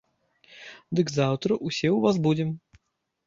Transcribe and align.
Дык 0.99 1.07
заўтра 1.17 1.57
ўсе 1.67 1.87
ў 1.95 1.99
вас 2.05 2.15
будзем. 2.29 2.49